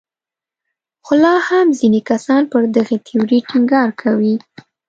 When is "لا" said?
1.23-1.33